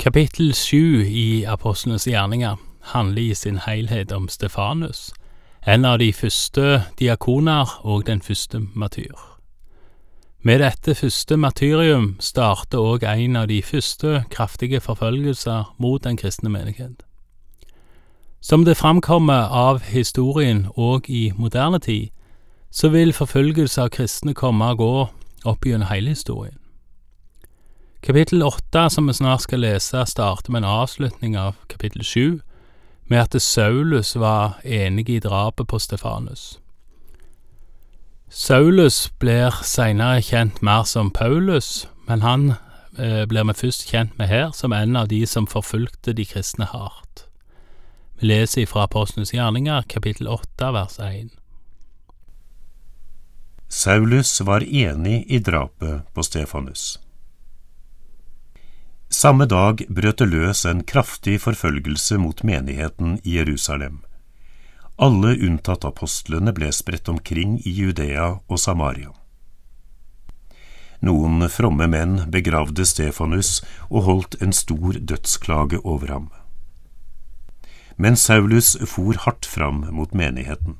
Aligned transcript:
Kapittel 0.00 0.54
sju 0.54 1.04
i 1.04 1.44
Apostlenes 1.44 2.06
gjerninger 2.08 2.56
handler 2.94 3.22
i 3.22 3.34
sin 3.34 3.58
helhet 3.60 4.12
om 4.12 4.28
Stefanus, 4.32 5.10
en 5.66 5.84
av 5.84 5.98
de 6.00 6.08
første 6.12 6.84
diakoner 6.96 7.68
og 7.84 8.06
den 8.06 8.22
første 8.24 8.62
matyr. 8.72 9.12
Med 10.40 10.62
dette 10.64 10.94
første 10.96 11.36
martyrium 11.36 12.14
starter 12.20 12.80
òg 12.80 13.04
en 13.04 13.36
av 13.36 13.50
de 13.50 13.60
første 13.62 14.24
kraftige 14.32 14.80
forfølgelser 14.80 15.74
mot 15.76 16.04
den 16.04 16.16
kristne 16.16 16.48
menighet. 16.48 17.04
Som 18.40 18.64
det 18.64 18.78
framkommer 18.80 19.52
av 19.52 19.82
historien 19.84 20.66
og 20.76 21.10
i 21.10 21.28
moderne 21.36 21.78
tid, 21.78 22.08
så 22.70 22.88
vil 22.88 23.12
forfølgelse 23.12 23.82
av 23.84 23.92
kristne 23.92 24.32
komme 24.32 24.64
og 24.64 24.80
gå 24.80 24.94
opp 25.44 25.68
gjennom 25.68 25.92
hele 25.92 26.16
historien. 26.16 26.59
Kapittel 28.00 28.42
åtte, 28.42 28.90
som 28.90 29.06
vi 29.06 29.14
snart 29.14 29.42
skal 29.44 29.60
lese, 29.60 30.06
starter 30.06 30.52
med 30.52 30.62
en 30.62 30.70
avslutning 30.70 31.38
av 31.38 31.54
kapittel 31.68 32.04
sju, 32.04 32.40
med 33.04 33.22
at 33.22 33.42
Saulus 33.42 34.14
var 34.16 34.56
enig 34.64 35.08
i 35.10 35.18
drapet 35.20 35.68
på 35.68 35.78
Stefanus. 35.78 36.58
Saulus 38.30 39.10
blir 39.18 39.50
senere 39.66 40.22
kjent 40.22 40.62
mer 40.62 40.86
som 40.88 41.10
Paulus, 41.10 41.88
men 42.06 42.22
han 42.22 42.54
eh, 42.96 43.26
blir 43.26 43.44
vi 43.50 43.56
først 43.58 43.90
kjent 43.90 44.16
med 44.18 44.30
her 44.30 44.54
som 44.56 44.72
en 44.72 44.96
av 44.96 45.10
de 45.10 45.26
som 45.26 45.50
forfulgte 45.50 46.14
de 46.16 46.24
kristne 46.24 46.70
hardt. 46.70 47.26
Vi 48.20 48.30
leser 48.30 48.70
fra 48.70 48.86
Apostlenes 48.86 49.34
gjerninger, 49.34 49.82
kapittel 49.90 50.28
åtte, 50.28 50.72
vers 50.72 50.96
én. 51.02 51.28
Saulus 53.68 54.40
var 54.40 54.64
enig 54.64 55.24
i 55.28 55.38
drapet 55.38 56.06
på 56.14 56.22
Stefanus. 56.22 56.98
Samme 59.12 59.46
dag 59.46 59.82
brøt 59.88 60.20
det 60.22 60.28
løs 60.30 60.62
en 60.70 60.84
kraftig 60.86 61.40
forfølgelse 61.42 62.14
mot 62.22 62.44
menigheten 62.46 63.16
i 63.24 63.40
Jerusalem. 63.40 64.04
Alle 65.02 65.32
unntatt 65.34 65.82
apostlene 65.84 66.52
ble 66.54 66.68
spredt 66.70 67.08
omkring 67.10 67.56
i 67.66 67.72
Judea 67.74 68.36
og 68.46 68.60
Samaria. 68.62 69.10
Noen 71.02 71.42
fromme 71.50 71.88
menn 71.90 72.20
begravde 72.30 72.86
Stefanus 72.86 73.64
og 73.88 74.06
holdt 74.06 74.36
en 74.44 74.54
stor 74.54 75.00
dødsklage 75.00 75.82
over 75.82 76.14
ham. 76.14 76.30
Men 77.96 78.14
Saulus 78.14 78.76
for 78.86 79.18
hardt 79.26 79.48
fram 79.48 79.82
mot 79.90 80.14
menigheten. 80.14 80.78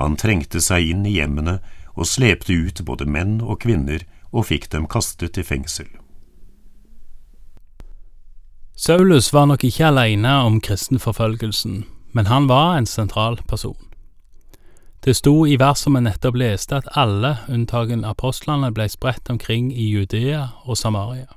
Han 0.00 0.16
trengte 0.16 0.64
seg 0.64 0.88
inn 0.88 1.04
i 1.04 1.18
hjemmene 1.18 1.58
og 1.92 2.08
slepte 2.08 2.56
ut 2.56 2.80
både 2.88 3.04
menn 3.04 3.42
og 3.42 3.60
kvinner 3.68 4.08
og 4.32 4.48
fikk 4.48 4.70
dem 4.72 4.88
kastet 4.88 5.36
i 5.36 5.44
fengsel. 5.44 5.90
Saulus 8.76 9.32
var 9.32 9.46
nok 9.46 9.64
ikke 9.64 9.86
alene 9.88 10.28
om 10.44 10.58
kristenforfølgelsen, 10.60 11.84
men 12.12 12.26
han 12.26 12.48
var 12.48 12.76
en 12.76 12.86
sentral 12.86 13.38
person. 13.48 13.78
Det 15.04 15.14
sto 15.16 15.46
i 15.46 15.56
verset 15.56 15.94
vi 15.94 16.02
nettopp 16.04 16.36
leste 16.36 16.76
at 16.76 16.90
alle, 16.92 17.38
unntagen 17.48 18.04
apostlene, 18.04 18.68
ble 18.76 18.84
spredt 18.92 19.30
omkring 19.32 19.70
i 19.72 19.86
Judea 19.88 20.42
og 20.64 20.76
Samaria. 20.76 21.30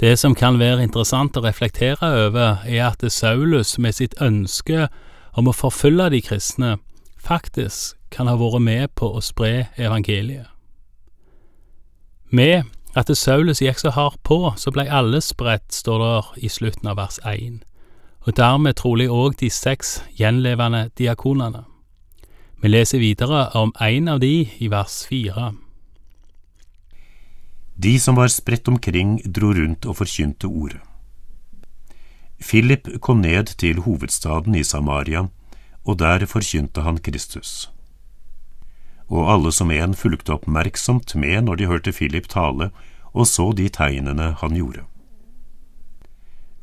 Det 0.00 0.14
som 0.18 0.34
kan 0.34 0.56
være 0.58 0.86
interessant 0.86 1.36
å 1.36 1.42
reflektere 1.44 2.08
over, 2.24 2.64
er 2.64 2.86
at 2.88 3.04
Saulus 3.12 3.76
med 3.78 3.92
sitt 3.92 4.16
ønske 4.16 4.88
om 5.36 5.50
å 5.50 5.52
forfølge 5.52 6.08
de 6.14 6.22
kristne, 6.24 6.78
faktisk 7.20 7.98
kan 8.10 8.32
ha 8.32 8.38
vært 8.40 8.64
med 8.64 8.94
på 8.96 9.10
å 9.12 9.20
spre 9.20 9.66
evangeliet. 9.76 10.48
Med 12.32 12.64
at 12.94 13.10
Saulus 13.18 13.60
gikk 13.62 13.80
så 13.82 13.90
hardt 13.94 14.22
på, 14.22 14.54
så 14.56 14.70
blei 14.70 14.86
alle 14.86 15.20
spredt, 15.22 15.72
står 15.74 16.02
det 16.02 16.44
i 16.46 16.50
slutten 16.52 16.88
av 16.90 16.98
vers 17.00 17.18
1, 17.26 17.60
og 18.24 18.36
dermed 18.38 18.78
trolig 18.78 19.08
òg 19.10 19.36
de 19.42 19.50
seks 19.50 19.98
gjenlevende 20.18 20.88
diakonene. 20.98 21.64
Vi 22.62 22.70
leser 22.70 23.02
videre 23.02 23.48
om 23.58 23.74
en 23.82 24.08
av 24.08 24.22
de 24.22 24.46
i 24.46 24.70
vers 24.72 25.02
4. 25.10 25.50
De 27.74 27.98
som 27.98 28.16
var 28.16 28.30
spredt 28.30 28.70
omkring, 28.70 29.18
dro 29.26 29.50
rundt 29.52 29.84
og 29.90 29.98
forkynte 29.98 30.46
ordet. 30.46 30.80
Philip 32.40 32.88
kom 33.00 33.22
ned 33.24 33.56
til 33.58 33.82
hovedstaden 33.84 34.54
i 34.54 34.64
Samaria, 34.64 35.26
og 35.84 35.98
der 35.98 36.26
forkynte 36.30 36.84
han 36.86 36.98
Kristus 37.02 37.73
og 39.14 39.30
alle 39.30 39.54
som 39.54 39.70
en 39.70 39.94
fulgte 39.94 40.34
oppmerksomt 40.34 41.14
med 41.14 41.46
når 41.46 41.60
de 41.60 41.70
hørte 41.70 41.94
Philip 41.94 42.26
tale 42.28 42.72
og 43.14 43.28
så 43.30 43.52
de 43.52 43.68
tegnene 43.70 44.34
han 44.40 44.58
gjorde. 44.58 44.84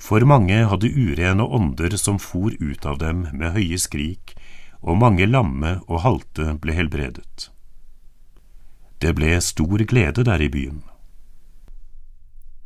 For 0.02 0.26
mange 0.28 0.66
hadde 0.68 0.90
urene 0.92 1.46
ånder 1.46 1.96
som 1.98 2.20
for 2.20 2.52
ut 2.60 2.86
av 2.86 3.00
dem 3.00 3.28
med 3.32 3.54
høye 3.56 3.80
skrik, 3.80 4.36
og 4.82 4.98
mange 4.98 5.28
lamme 5.30 5.78
og 5.88 6.02
halte 6.04 6.56
ble 6.62 6.76
helbredet. 6.76 7.50
Det 9.02 9.14
ble 9.18 9.36
stor 9.42 9.84
glede 9.90 10.26
der 10.26 10.42
i 10.42 10.50
byen. 10.50 10.82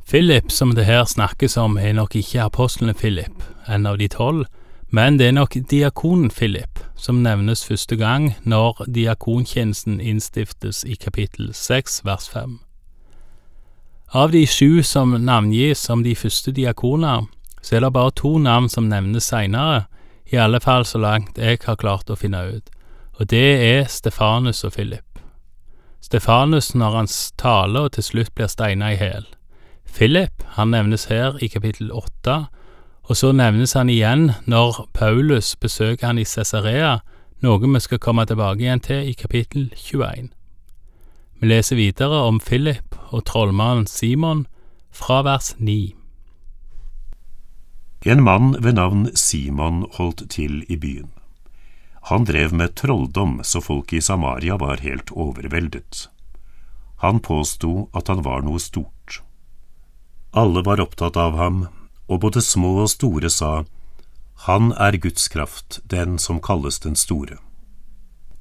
Philip, 0.05 0.51
som 0.51 0.75
det 0.75 0.85
her 0.85 1.03
snakkes 1.05 1.57
om, 1.57 1.77
er 1.77 1.93
nok 1.93 2.15
ikke 2.15 2.45
apostelen 2.45 2.95
Philip, 2.95 3.43
en 3.67 3.85
av 3.89 3.97
de 3.97 4.07
tolv, 4.07 4.45
men 4.89 5.17
det 5.19 5.27
er 5.27 5.31
nok 5.31 5.57
diakonen 5.69 6.29
Philip, 6.31 6.79
som 6.95 7.23
nevnes 7.23 7.65
første 7.65 7.95
gang 7.95 8.35
når 8.43 8.85
diakontjenesten 8.87 9.99
innstiftes 9.99 10.83
i 10.83 10.95
kapittel 10.95 11.53
6 11.53 12.01
vers 12.05 12.29
5. 12.29 12.59
Av 14.13 14.31
de 14.31 14.45
sju 14.47 14.83
som 14.83 15.17
navngis 15.25 15.81
som 15.81 16.03
de 16.03 16.15
første 16.15 16.51
diakoner, 16.51 17.25
så 17.61 17.75
er 17.75 17.81
det 17.83 17.93
bare 17.93 18.13
to 18.15 18.37
navn 18.37 18.69
som 18.69 18.89
nevnes 18.89 19.27
seinere, 19.31 19.85
i 20.31 20.37
alle 20.37 20.59
fall 20.61 20.85
så 20.85 21.01
langt 21.01 21.37
jeg 21.37 21.59
har 21.65 21.75
klart 21.81 22.09
å 22.09 22.17
finne 22.17 22.43
ut, 22.55 22.69
og 23.19 23.29
det 23.29 23.47
er 23.65 23.89
Stefanus 23.89 24.63
og 24.63 24.75
Philip. 24.77 25.19
Stefanus 26.01 26.75
når 26.75 26.99
hans 26.99 27.31
tale 27.37 27.87
og 27.87 27.95
til 27.95 28.05
slutt 28.05 28.33
blir 28.37 28.49
steina 28.51 28.91
i 28.93 28.99
hæl. 28.99 29.25
Philip, 29.95 30.43
han 30.57 30.69
nevnes 30.69 31.07
her 31.09 31.39
i 31.41 31.49
kapittel 31.49 31.89
åtte, 31.91 32.45
og 33.05 33.17
så 33.17 33.31
nevnes 33.35 33.75
han 33.77 33.89
igjen 33.89 34.31
når 34.49 34.87
Paulus 34.97 35.53
besøker 35.61 36.09
han 36.09 36.21
i 36.21 36.25
Cesarea, 36.25 36.99
noe 37.45 37.61
vi 37.61 37.81
skal 37.83 38.01
komme 38.01 38.25
tilbake 38.25 38.63
igjen 38.63 38.81
til 38.81 39.11
i 39.11 39.13
kapittel 39.13 39.69
21. 39.75 40.31
Vi 41.39 41.51
leser 41.51 41.77
videre 41.77 42.23
om 42.25 42.39
Philip 42.39 42.95
og 43.11 43.25
trollmannen 43.29 43.85
Simon 43.85 44.45
fra 44.89 45.21
vers 45.27 45.53
9. 45.59 45.93
En 48.05 48.23
mann 48.23 48.55
ved 48.61 48.77
navn 48.77 49.07
Simon 49.17 49.85
holdt 49.97 50.27
til 50.29 50.63
i 50.69 50.77
byen. 50.77 51.11
Han 52.09 52.25
drev 52.25 52.53
med 52.53 52.75
trolldom 52.77 53.39
så 53.43 53.61
folk 53.61 53.93
i 53.93 54.01
Samaria 54.01 54.57
var 54.61 54.83
helt 54.85 55.09
overveldet. 55.11 56.07
Han 57.01 57.19
påsto 57.19 57.89
at 57.97 58.07
han 58.07 58.21
var 58.25 58.45
noe 58.45 58.61
stort. 58.61 59.21
Alle 60.33 60.61
var 60.65 60.83
opptatt 60.83 61.17
av 61.17 61.37
ham, 61.39 61.65
og 62.07 62.21
både 62.21 62.41
små 62.41 62.75
og 62.83 62.89
store 62.89 63.29
sa, 63.29 63.63
Han 64.47 64.71
er 64.73 64.97
Guds 64.97 65.27
kraft, 65.27 65.79
den 65.89 66.19
som 66.19 66.41
kalles 66.41 66.79
den 66.79 66.95
store. 66.95 67.37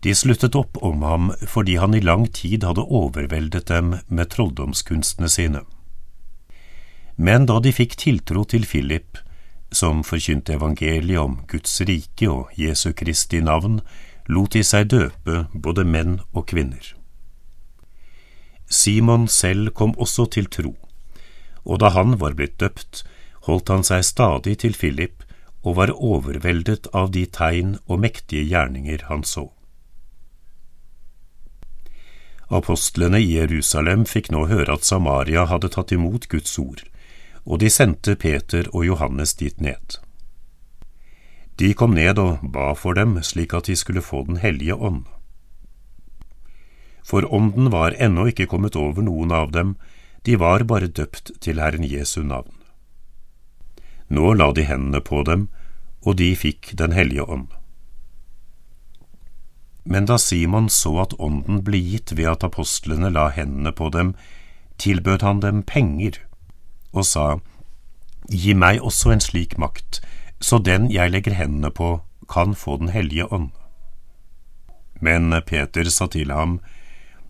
De 0.04 0.14
sluttet 0.14 0.54
opp 0.54 0.76
om 0.82 1.02
ham 1.02 1.30
fordi 1.48 1.76
han 1.80 1.94
i 1.94 2.00
lang 2.00 2.26
tid 2.32 2.64
hadde 2.64 2.84
overveldet 2.84 3.68
dem 3.68 3.94
med 4.08 4.30
trolldomskunstene 4.34 5.28
sine. 5.28 5.62
Men 7.16 7.46
da 7.46 7.60
de 7.62 7.72
fikk 7.72 7.96
tiltro 7.96 8.44
til 8.44 8.66
Philip, 8.66 9.16
som 9.72 10.02
forkynte 10.04 10.58
evangeliet 10.58 11.22
om 11.22 11.38
Guds 11.48 11.80
rike 11.88 12.28
og 12.28 12.52
Jesu 12.58 12.92
Kristi 12.92 13.40
navn, 13.40 13.80
lot 14.28 14.52
de 14.52 14.62
seg 14.64 14.90
døpe, 14.92 15.46
både 15.54 15.84
menn 15.84 16.18
og 16.32 16.46
kvinner. 16.52 16.92
Simon 18.68 19.28
selv 19.28 19.72
kom 19.72 19.94
også 19.96 20.26
til 20.36 20.50
tro, 20.50 20.74
og 21.64 21.80
da 21.80 21.92
han 21.94 22.18
var 22.20 22.36
blitt 22.36 22.58
døpt, 22.60 23.04
holdt 23.46 23.68
han 23.72 23.84
seg 23.86 24.04
stadig 24.06 24.58
til 24.64 24.76
Philip 24.78 25.24
og 25.64 25.76
var 25.78 25.92
overveldet 25.94 26.88
av 26.92 27.10
de 27.12 27.24
tegn 27.26 27.76
og 27.86 28.00
mektige 28.04 28.44
gjerninger 28.48 29.06
han 29.08 29.24
så. 29.24 29.48
Apostlene 32.52 33.18
i 33.24 33.30
Jerusalem 33.38 34.04
fikk 34.06 34.30
nå 34.30 34.44
høre 34.50 34.76
at 34.76 34.84
Samaria 34.84 35.46
hadde 35.48 35.72
tatt 35.72 35.94
imot 35.96 36.28
Guds 36.28 36.52
ord, 36.60 36.84
og 37.44 37.60
de 37.60 37.70
sendte 37.72 38.16
Peter 38.20 38.68
og 38.72 38.84
Johannes 38.86 39.34
dit 39.40 39.60
ned. 39.60 39.96
De 41.56 41.72
kom 41.78 41.94
ned 41.96 42.18
og 42.18 42.44
ba 42.54 42.72
for 42.76 42.98
dem 42.98 43.16
slik 43.22 43.54
at 43.54 43.70
de 43.70 43.76
skulle 43.78 44.02
få 44.02 44.24
Den 44.26 44.40
hellige 44.42 44.74
ånd. 44.74 45.04
For 47.04 47.24
ånden 47.24 47.70
var 47.70 47.96
ennå 48.00 48.26
ikke 48.32 48.48
kommet 48.50 48.76
over 48.76 49.02
noen 49.02 49.32
av 49.32 49.52
dem, 49.52 49.76
de 50.24 50.36
var 50.40 50.64
bare 50.64 50.88
døpt 50.88 51.32
til 51.40 51.60
Herren 51.60 51.84
Jesu 51.84 52.22
navn. 52.22 52.63
Nå 54.08 54.34
la 54.34 54.52
de 54.52 54.64
hendene 54.68 55.00
på 55.00 55.22
dem, 55.24 55.48
og 56.04 56.18
de 56.20 56.34
fikk 56.36 56.74
Den 56.78 56.92
hellige 56.92 57.24
ånd. 57.24 57.48
Men 59.84 60.06
da 60.08 60.16
Simon 60.18 60.68
så 60.68 60.96
at 61.02 61.16
ånden 61.20 61.60
ble 61.64 61.78
gitt 61.78 62.14
ved 62.16 62.28
at 62.30 62.44
apostlene 62.44 63.10
la 63.12 63.28
hendene 63.28 63.72
på 63.72 63.90
dem, 63.92 64.14
tilbød 64.80 65.22
han 65.22 65.40
dem 65.40 65.62
penger 65.62 66.22
og 66.92 67.04
sa, 67.04 67.26
Gi 68.30 68.54
meg 68.56 68.80
også 68.80 69.10
en 69.12 69.20
slik 69.20 69.58
makt, 69.60 70.00
så 70.40 70.56
den 70.58 70.88
jeg 70.92 71.12
legger 71.12 71.36
hendene 71.36 71.70
på, 71.70 72.00
kan 72.28 72.54
få 72.54 72.78
Den 72.80 72.88
hellige 72.88 73.26
ånd. 73.32 73.50
Men 75.00 75.34
Peter 75.46 75.84
sa 75.90 76.06
til 76.06 76.32
ham, 76.32 76.60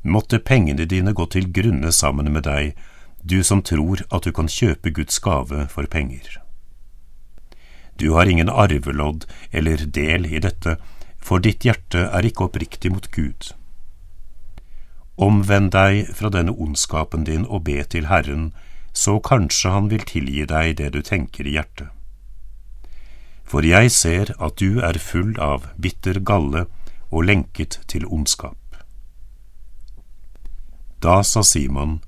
Måtte 0.04 0.38
pengene 0.38 0.84
dine 0.84 1.14
gå 1.14 1.26
til 1.26 1.50
grunne 1.52 1.90
sammen 1.92 2.30
med 2.32 2.44
deg, 2.44 2.76
du 3.24 3.42
som 3.42 3.62
tror 3.62 4.04
at 4.12 4.24
du 4.24 4.32
kan 4.32 4.46
kjøpe 4.46 4.92
Guds 4.92 5.18
gave 5.18 5.66
for 5.72 5.88
penger. 5.90 6.43
Du 7.96 8.10
har 8.12 8.26
ingen 8.26 8.48
arvelodd 8.48 9.26
eller 9.50 9.86
del 9.86 10.26
i 10.26 10.40
dette, 10.42 10.76
for 11.18 11.40
ditt 11.40 11.64
hjerte 11.64 12.08
er 12.10 12.26
ikke 12.26 12.48
oppriktig 12.48 12.92
mot 12.92 13.06
Gud. 13.14 13.52
Omvend 15.16 15.70
deg 15.72 16.10
fra 16.14 16.30
denne 16.34 16.52
ondskapen 16.52 17.24
din 17.24 17.46
og 17.46 17.64
be 17.68 17.78
til 17.86 18.08
Herren, 18.10 18.52
så 18.92 19.18
kanskje 19.18 19.70
Han 19.70 19.90
vil 19.90 20.04
tilgi 20.06 20.46
deg 20.46 20.76
det 20.78 20.92
du 20.94 21.02
tenker 21.02 21.46
i 21.46 21.54
hjertet. 21.54 21.88
For 23.44 23.62
jeg 23.66 23.90
ser 23.90 24.34
at 24.38 24.58
du 24.58 24.80
er 24.80 24.98
full 24.98 25.34
av 25.38 25.68
bitter 25.78 26.18
galle 26.20 26.66
og 27.10 27.24
lenket 27.24 27.80
til 27.86 28.06
ondskap. 28.06 28.58
Da 30.98 31.22
sa 31.22 31.42
Simon, 31.42 32.00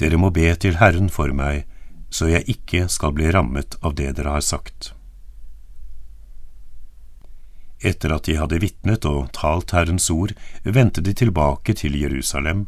Dere 0.00 0.16
må 0.16 0.30
be 0.32 0.48
til 0.56 0.78
Herren 0.80 1.10
for 1.12 1.32
meg, 1.36 1.66
så 2.10 2.30
jeg 2.30 2.48
ikke 2.48 2.86
skal 2.88 3.12
bli 3.12 3.28
rammet 3.34 3.76
av 3.84 3.98
det 3.98 4.14
dere 4.16 4.38
har 4.38 4.44
sagt. 4.44 4.94
Etter 7.80 8.12
at 8.12 8.28
de 8.28 8.36
hadde 8.36 8.60
vitnet 8.60 9.06
og 9.08 9.30
talt 9.36 9.72
Herrens 9.72 10.10
ord, 10.12 10.34
vendte 10.64 11.00
de 11.00 11.14
tilbake 11.16 11.72
til 11.74 11.96
Jerusalem, 11.96 12.66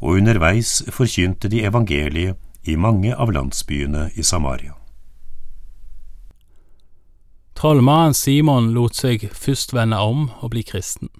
og 0.00 0.20
underveis 0.20 0.82
forkynte 0.92 1.48
de 1.48 1.64
evangeliet 1.64 2.36
i 2.68 2.76
mange 2.76 3.14
av 3.16 3.32
landsbyene 3.32 4.10
i 4.16 4.24
Samaria. 4.24 4.76
Trollmannen 7.56 8.16
Simon 8.16 8.70
lot 8.72 8.96
seg 8.96 9.26
først 9.36 9.74
vende 9.76 9.98
om 10.00 10.28
og 10.40 10.52
bli 10.52 10.62
kristen. 10.64 11.10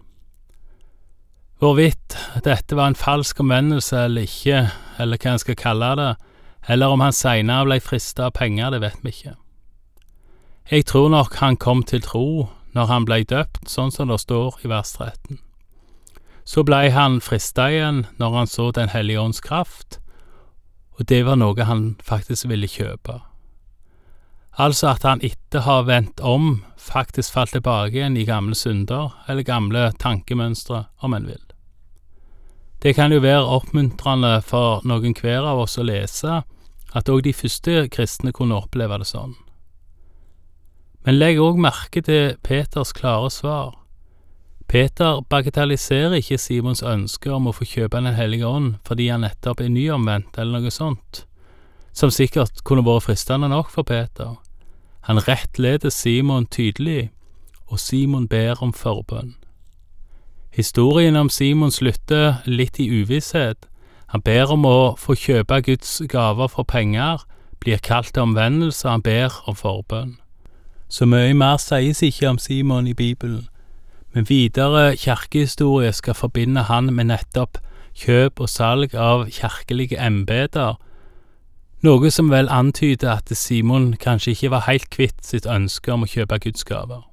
Hvorvidt 1.60 2.16
dette 2.44 2.76
var 2.76 2.88
en 2.88 2.96
falsk 2.96 3.42
omvendelse 3.44 4.06
eller 4.06 4.24
ikke, 4.24 4.62
eller 5.00 5.20
hva 5.20 5.34
en 5.34 5.42
skal 5.42 5.58
kalle 5.60 5.90
det, 6.00 6.12
eller 6.72 6.92
om 6.92 7.04
han 7.04 7.16
seinere 7.16 7.68
ble 7.68 7.80
frista 7.84 8.30
av 8.30 8.36
penger, 8.36 8.72
det 8.72 8.80
vet 8.80 9.04
vi 9.04 9.12
ikke. 9.12 9.34
Jeg 10.70 10.86
tror 10.88 11.10
nok 11.12 11.36
han 11.42 11.58
kom 11.60 11.82
til 11.84 12.00
tro 12.04 12.48
når 12.76 12.90
han 12.90 13.06
blei 13.08 13.22
døpt, 13.24 13.68
sånn 13.68 13.90
som 13.94 14.10
det 14.10 14.20
står 14.22 14.60
i 14.64 14.70
vers 14.70 14.92
13. 14.96 15.40
Så 16.44 16.64
blei 16.66 16.90
han 16.90 17.20
frista 17.22 17.68
igjen 17.70 18.04
når 18.18 18.36
han 18.36 18.48
så 18.50 18.70
Den 18.74 18.90
hellige 18.90 19.20
ånds 19.20 19.40
kraft, 19.40 20.00
og 20.98 21.06
det 21.06 21.22
var 21.24 21.38
noe 21.40 21.64
han 21.64 21.96
faktisk 22.04 22.48
ville 22.50 22.68
kjøpe. 22.68 23.20
Altså 24.60 24.90
at 24.90 25.06
han 25.06 25.22
etter 25.24 25.62
å 25.62 25.66
ha 25.68 25.76
vendt 25.88 26.20
om, 26.20 26.64
faktisk 26.76 27.32
falt 27.36 27.54
tilbake 27.54 27.96
igjen 27.96 28.18
i 28.18 28.26
gamle 28.28 28.56
synder, 28.58 29.14
eller 29.28 29.46
gamle 29.46 29.86
tankemønstre, 30.02 30.84
om 31.00 31.14
en 31.14 31.28
vil. 31.30 31.44
Det 32.82 32.94
kan 32.96 33.12
jo 33.12 33.20
være 33.20 33.44
oppmuntrende 33.44 34.40
for 34.44 34.84
noen 34.88 35.14
hver 35.16 35.44
av 35.44 35.60
oss 35.64 35.78
å 35.78 35.84
lese 35.84 36.42
at 36.96 37.08
òg 37.12 37.22
de 37.24 37.32
første 37.36 37.86
kristne 37.92 38.32
kunne 38.32 38.56
oppleve 38.56 38.98
det 39.00 39.08
sånn. 39.08 39.36
Men 41.04 41.18
legg 41.18 41.40
òg 41.40 41.56
merke 41.60 42.02
til 42.04 42.36
Peters 42.44 42.92
klare 42.92 43.30
svar. 43.30 43.74
Peter 44.68 45.24
bagatelliserer 45.30 46.20
ikke 46.20 46.38
Simons 46.38 46.82
ønske 46.86 47.32
om 47.32 47.48
å 47.50 47.54
få 47.56 47.66
kjøpe 47.66 47.98
Den 48.04 48.14
hellige 48.14 48.46
ånd 48.46 48.76
fordi 48.86 49.08
han 49.10 49.24
nettopp 49.26 49.64
er 49.64 49.72
nyomvendt 49.72 50.38
eller 50.38 50.60
noe 50.60 50.70
sånt 50.70 51.24
som 51.92 52.12
sikkert 52.14 52.62
kunne 52.64 52.84
vært 52.86 53.08
fristende 53.08 53.48
nok 53.50 53.70
for 53.72 53.86
Peter. 53.86 54.36
Han 55.08 55.20
rettleder 55.26 55.90
Simon 55.90 56.46
tydelig, 56.46 57.10
og 57.66 57.80
Simon 57.80 58.28
ber 58.28 58.62
om 58.62 58.72
forbønn. 58.72 59.34
Historien 60.54 61.16
om 61.16 61.30
Simon 61.30 61.70
slutter 61.70 62.42
litt 62.46 62.80
i 62.82 62.88
uvisshet. 62.90 63.66
Han 64.10 64.22
ber 64.26 64.50
om 64.50 64.66
å 64.66 64.94
få 64.98 65.14
kjøpe 65.14 65.60
Guds 65.66 66.00
gaver 66.10 66.50
for 66.50 66.66
penger, 66.66 67.22
blir 67.60 67.78
kalt 67.78 68.14
til 68.14 68.26
omvendelse, 68.26 68.88
han 68.88 69.02
ber 69.02 69.36
om 69.46 69.54
forbønn. 69.56 70.16
Så 70.90 71.06
mye 71.06 71.34
mer 71.38 71.56
sies 71.62 72.02
ikke 72.02 72.28
om 72.28 72.38
Simon 72.38 72.86
i 72.90 72.94
Bibelen, 72.94 73.46
men 74.12 74.28
videre 74.28 74.96
kirkehistorie 74.96 75.92
skal 75.92 76.14
forbinde 76.18 76.64
han 76.66 76.90
med 76.94 77.12
nettopp 77.12 77.60
kjøp 77.94 78.40
og 78.40 78.48
salg 78.50 78.94
av 78.94 79.28
kirkelige 79.30 80.00
embeter, 80.02 80.74
noe 81.86 82.10
som 82.10 82.30
vel 82.30 82.50
antyder 82.50 83.12
at 83.14 83.30
Simon 83.38 83.92
kanskje 84.02 84.34
ikke 84.34 84.50
var 84.50 84.66
helt 84.66 84.90
kvitt 84.90 85.22
sitt 85.24 85.46
ønske 85.46 85.92
om 85.94 86.02
å 86.04 86.10
kjøpe 86.10 86.40
Guds 86.42 86.66
gaver. 86.66 87.04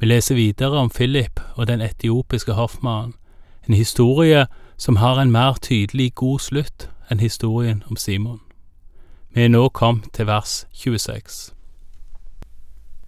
Vi 0.00 0.06
leser 0.06 0.36
videre 0.36 0.78
om 0.78 0.90
Philip 0.90 1.40
og 1.56 1.66
den 1.66 1.80
etiopiske 1.80 2.52
hoffmannen, 2.60 3.14
en 3.68 3.74
historie 3.74 4.46
som 4.76 4.96
har 4.96 5.20
en 5.20 5.32
mer 5.32 5.56
tydelig 5.62 6.14
god 6.14 6.44
slutt 6.44 6.88
enn 7.10 7.24
historien 7.24 7.82
om 7.88 7.96
Simon. 7.96 8.40
Vi 9.34 9.44
er 9.44 9.52
nå 9.52 9.68
kommet 9.68 10.12
til 10.12 10.26
vers 10.26 10.64
26. 10.72 11.59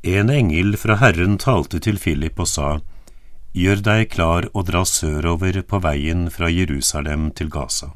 En 0.04 0.30
engel 0.30 0.76
fra 0.76 0.96
Herren 0.98 1.36
talte 1.38 1.78
til 1.78 1.98
Philip 1.98 2.40
og 2.42 2.48
sa, 2.50 2.68
Gjør 3.54 3.82
deg 3.86 4.08
klar 4.10 4.48
og 4.50 4.64
dra 4.66 4.80
sørover 4.82 5.60
på 5.62 5.78
veien 5.84 6.24
fra 6.34 6.48
Jerusalem 6.50 7.28
til 7.30 7.52
Gaza. 7.52 7.92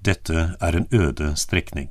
Dette 0.00 0.54
er 0.56 0.78
en 0.78 0.86
øde 0.92 1.34
strekning. 1.36 1.90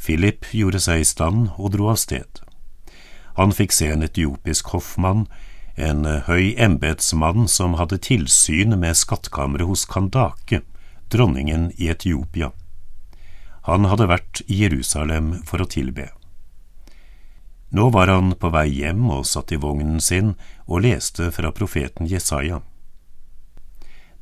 Philip 0.00 0.48
gjorde 0.56 0.80
seg 0.80 1.02
i 1.02 1.04
stand 1.04 1.50
og 1.58 1.74
dro 1.76 1.90
av 1.92 2.00
sted. 2.00 2.40
Han 3.36 3.52
fikk 3.52 3.76
se 3.76 3.90
en 3.92 4.06
etiopisk 4.08 4.72
hoffmann, 4.72 5.26
en 5.76 6.08
høy 6.30 6.54
embetsmann 6.56 7.44
som 7.44 7.76
hadde 7.76 8.00
tilsyn 8.08 8.78
med 8.80 8.96
skattkammeret 8.96 9.68
hos 9.68 9.84
Kandake, 9.84 10.62
dronningen 11.12 11.74
i 11.76 11.92
Etiopia. 11.92 12.54
Han 13.68 13.84
hadde 13.92 14.08
vært 14.08 14.44
i 14.48 14.62
Jerusalem 14.64 15.42
for 15.44 15.60
å 15.60 15.68
tilbe. 15.68 16.08
Nå 17.72 17.88
var 17.90 18.10
han 18.12 18.34
på 18.36 18.50
vei 18.52 18.66
hjem 18.68 19.06
og 19.14 19.24
satt 19.26 19.52
i 19.52 19.58
vognen 19.60 20.00
sin 20.00 20.34
og 20.66 20.84
leste 20.84 21.30
fra 21.32 21.52
profeten 21.56 22.08
Jesaja. 22.10 22.60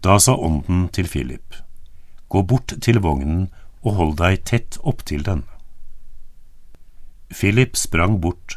Da 0.07 0.19
sa 0.23 0.37
ånden 0.39 0.87
til 0.95 1.11
Philip, 1.11 1.59
Gå 2.31 2.45
bort 2.47 2.77
til 2.79 3.01
vognen 3.03 3.49
og 3.83 3.97
hold 3.99 4.15
deg 4.21 4.45
tett 4.47 4.79
opptil 4.87 5.25
den. 5.27 5.43
Philip 7.35 7.75
sprang 7.77 8.21
bort, 8.23 8.55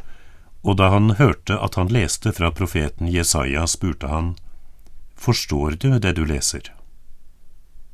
og 0.62 0.77
da 0.77 0.91
han 0.94 1.18
hørte 1.18 1.58
at 1.58 1.75
han 1.75 1.89
leste 1.89 2.32
fra 2.38 2.51
profeten 2.53 3.10
Jesaja, 3.10 3.65
spurte 3.68 4.13
han, 4.13 4.36
Forstår 5.18 5.79
du 5.82 5.89
det 5.98 6.13
du 6.20 6.24
leser? 6.25 6.70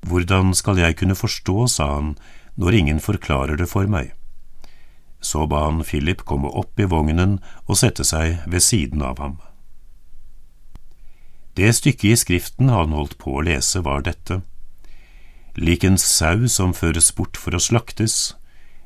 Hvordan 0.03 0.51
skal 0.55 0.79
jeg 0.83 0.99
kunne 0.99 1.15
forstå, 1.15 1.67
sa 1.67 1.93
han, 1.95 2.13
når 2.59 2.75
ingen 2.75 2.99
forklarer 2.99 3.55
det 3.55 3.71
for 3.71 3.87
meg. 3.87 4.11
Så 5.19 5.45
ba 5.47 5.65
han 5.65 5.83
Philip 5.83 6.23
komme 6.25 6.47
opp 6.47 6.79
i 6.79 6.87
vognen 6.87 7.39
og 7.67 7.79
sette 7.81 8.05
seg 8.07 8.39
ved 8.47 8.63
siden 8.63 9.03
av 9.03 9.19
ham. 9.19 9.37
Det 11.59 11.73
stykket 11.75 12.13
i 12.13 12.19
Skriften 12.19 12.69
han 12.71 12.95
holdt 12.95 13.17
på 13.19 13.35
å 13.35 13.43
lese, 13.43 13.81
var 13.83 14.05
dette. 14.07 14.41
Lik 15.59 15.83
en 15.83 15.97
sau 15.99 16.47
som 16.47 16.71
føres 16.73 17.11
bort 17.15 17.35
for 17.35 17.57
å 17.57 17.59
slaktes, 17.59 18.35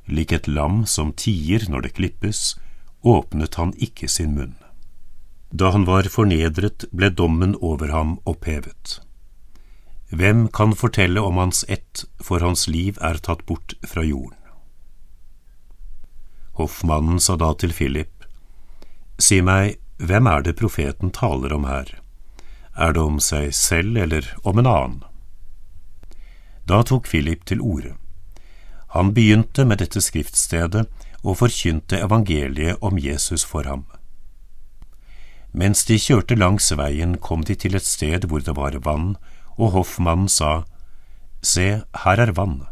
lik 0.09 0.33
et 0.33 0.49
lam 0.49 0.81
som 0.89 1.13
tier 1.13 1.67
når 1.69 1.85
det 1.85 1.95
klippes, 1.99 2.55
åpnet 3.03 3.59
han 3.61 3.75
ikke 3.77 4.09
sin 4.09 4.33
munn. 4.33 4.55
Da 5.53 5.69
han 5.69 5.85
var 5.85 6.09
fornedret, 6.09 6.87
ble 6.89 7.11
dommen 7.13 7.53
over 7.61 7.93
ham 7.93 8.17
opphevet. 8.25 8.97
Hvem 10.09 10.47
kan 10.49 10.73
fortelle 10.73 11.21
om 11.21 11.37
hans 11.37 11.61
ett, 11.69 12.05
for 12.17 12.41
hans 12.41 12.65
liv 12.67 12.97
er 13.01 13.21
tatt 13.21 13.45
bort 13.45 13.77
fra 13.85 14.01
jorden? 14.01 14.37
Hoffmannen 16.53 17.19
sa 17.19 17.35
da 17.35 17.53
til 17.57 17.73
Philip, 17.73 18.27
Si 19.17 19.39
meg, 19.41 19.77
hvem 19.97 20.27
er 20.27 20.41
det 20.45 20.57
profeten 20.59 21.11
taler 21.13 21.53
om 21.53 21.65
her? 21.69 21.89
Er 22.75 22.93
det 22.93 23.01
om 23.01 23.19
seg 23.21 23.53
selv 23.53 23.97
eller 23.97 24.27
om 24.43 24.59
en 24.59 24.69
annen? 24.69 25.01
Da 26.65 26.81
tok 26.83 27.09
Philip 27.09 27.45
til 27.45 27.61
orde. 27.61 27.93
Han 28.93 29.13
begynte 29.13 29.65
med 29.65 29.81
dette 29.81 30.01
skriftstedet 30.01 30.85
og 31.23 31.39
forkynte 31.39 32.01
evangeliet 32.05 32.81
om 32.81 32.99
Jesus 33.01 33.45
for 33.45 33.65
ham. 33.69 33.85
Mens 35.53 35.85
de 35.85 35.99
kjørte 36.01 36.37
langs 36.37 36.71
veien, 36.77 37.17
kom 37.17 37.43
de 37.45 37.55
til 37.55 37.77
et 37.77 37.85
sted 37.85 38.25
hvor 38.29 38.41
det 38.41 38.57
var 38.57 38.77
vann, 38.85 39.15
og 39.57 39.73
hoffmannen 39.77 40.29
sa, 40.29 40.63
Se, 41.43 41.83
her 42.05 42.21
er 42.23 42.33
vann, 42.33 42.63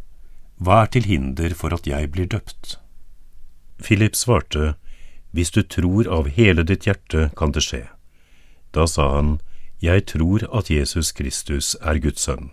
hva 0.57 0.83
er 0.83 0.93
til 0.93 1.05
hinder 1.09 1.53
for 1.57 1.73
at 1.75 1.89
jeg 1.89 2.09
blir 2.13 2.29
døpt? 2.29 2.80
Philip 3.81 4.15
svarte, 4.15 4.75
Hvis 5.31 5.51
du 5.51 5.63
tror 5.63 6.07
av 6.07 6.27
hele 6.27 6.63
ditt 6.63 6.85
hjerte, 6.85 7.31
kan 7.37 7.51
det 7.51 7.63
skje. 7.63 7.87
Da 8.73 8.87
sa 8.87 9.15
han, 9.15 9.39
Jeg 9.81 10.05
tror 10.05 10.43
at 10.53 10.69
Jesus 10.69 11.11
Kristus 11.11 11.75
er 11.81 11.99
Guds 11.99 12.21
sønn. 12.21 12.51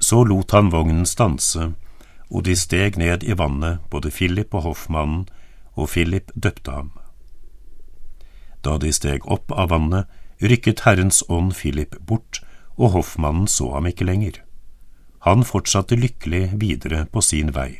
Så 0.00 0.24
lot 0.24 0.50
han 0.50 0.72
vognen 0.72 1.06
stanse, 1.06 1.74
og 2.30 2.44
de 2.44 2.56
steg 2.56 2.96
ned 2.96 3.22
i 3.22 3.36
vannet, 3.38 3.78
både 3.90 4.10
Philip 4.10 4.54
og 4.54 4.62
hoffmannen, 4.62 5.28
og 5.76 5.88
Philip 5.88 6.32
døpte 6.34 6.70
ham. 6.70 6.90
Da 8.64 8.78
de 8.78 8.92
steg 8.92 9.26
opp 9.30 9.52
av 9.52 9.70
vannet, 9.70 10.08
rykket 10.42 10.84
Herrens 10.84 11.22
ånd 11.28 11.54
Philip 11.54 11.96
bort, 12.00 12.40
og 12.76 12.90
hoffmannen 12.96 13.46
så 13.46 13.70
ham 13.76 13.86
ikke 13.86 14.08
lenger. 14.08 14.40
Han 15.24 15.44
fortsatte 15.44 15.96
lykkelig 15.96 16.50
videre 16.60 17.06
på 17.12 17.22
sin 17.24 17.54
vei. 17.54 17.78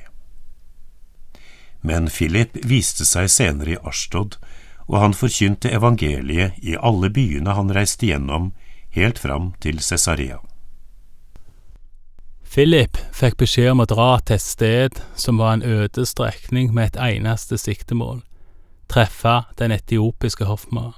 Men 1.85 2.09
Philip 2.09 2.57
viste 2.65 3.05
seg 3.05 3.29
senere 3.29 3.77
i 3.77 3.81
Ashtod, 3.85 4.39
og 4.89 4.99
han 5.03 5.17
forkynte 5.17 5.73
evangeliet 5.73 6.57
i 6.65 6.79
alle 6.81 7.11
byene 7.13 7.57
han 7.57 7.73
reiste 7.77 8.09
gjennom, 8.09 8.53
helt 8.97 9.21
fram 9.21 9.53
til 9.61 9.81
Cesarea. 9.85 10.41
Philip 12.55 12.97
fikk 13.13 13.37
beskjed 13.41 13.73
om 13.73 13.83
å 13.83 13.89
dra 13.91 14.11
til 14.23 14.39
et 14.39 14.45
sted 14.45 15.01
som 15.19 15.41
var 15.43 15.57
en 15.57 15.67
øde 15.67 16.05
strekning 16.07 16.73
med 16.73 16.93
et 16.93 17.01
eneste 17.17 17.59
siktemål– 17.59 18.23
treffe 18.93 19.41
den 19.59 19.73
etiopiske 19.75 20.47
hoffmannen. 20.47 20.95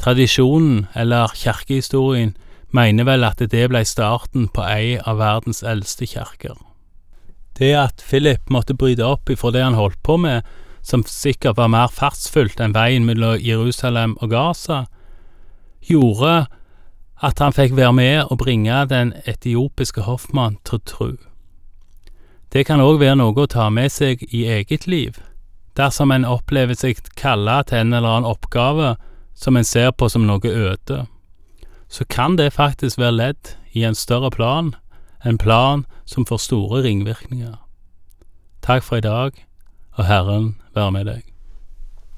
Tradisjonen, 0.00 0.86
eller 0.94 1.32
kirkehistorien, 1.36 2.34
mener 2.74 3.06
vel 3.06 3.26
at 3.28 3.38
det 3.38 3.66
ble 3.70 3.84
starten 3.86 4.48
på 4.48 4.64
ei 4.66 4.96
av 4.98 5.20
verdens 5.20 5.62
eldste 5.62 6.08
kirker. 6.10 6.56
Det 7.58 7.74
at 7.78 8.02
Philip 8.08 8.50
måtte 8.50 8.74
bryte 8.74 9.06
opp 9.06 9.30
ifra 9.30 9.52
det 9.54 9.62
han 9.62 9.78
holdt 9.78 10.00
på 10.02 10.16
med, 10.18 10.42
som 10.82 11.04
sikkert 11.08 11.56
var 11.56 11.70
mer 11.72 11.92
fartsfullt 11.92 12.60
enn 12.60 12.74
veien 12.74 13.06
mellom 13.06 13.38
Jerusalem 13.40 14.18
og 14.20 14.34
Gaza, 14.34 14.84
gjorde 15.88 16.46
at 17.24 17.38
han 17.40 17.54
fikk 17.56 17.76
være 17.76 17.92
med 17.96 18.18
og 18.28 18.40
bringe 18.42 18.82
den 18.90 19.14
etiopiske 19.24 20.04
hoffmann 20.04 20.58
til 20.66 20.82
tru. 20.84 21.12
Det 22.52 22.66
kan 22.66 22.82
òg 22.82 23.00
være 23.00 23.16
noe 23.18 23.34
å 23.34 23.50
ta 23.50 23.70
med 23.72 23.90
seg 23.90 24.26
i 24.28 24.44
eget 24.50 24.86
liv, 24.86 25.16
dersom 25.78 26.12
en 26.14 26.26
opplever 26.28 26.76
seg 26.78 27.00
kalla 27.18 27.62
til 27.66 27.80
en 27.80 27.96
eller 27.96 28.18
annen 28.18 28.30
oppgave 28.30 28.94
som 29.34 29.56
en 29.56 29.66
ser 29.66 29.90
på 29.90 30.08
som 30.08 30.26
noe 30.28 30.50
øde, 30.50 31.06
så 31.88 32.04
kan 32.04 32.36
det 32.36 32.52
faktisk 32.54 32.98
være 32.98 33.18
ledd 33.18 33.54
i 33.72 33.84
en 33.84 33.94
større 33.94 34.30
plan, 34.30 34.74
en 35.24 35.38
plan 35.38 35.86
som 36.04 36.26
får 36.26 36.36
store 36.36 36.82
ringvirkninger. 36.82 37.56
Takk 38.62 38.82
for 38.82 38.96
i 38.96 39.04
dag, 39.04 39.32
og 39.92 40.04
Herren 40.04 40.54
være 40.74 40.92
med 40.92 41.04
deg. 41.04 41.33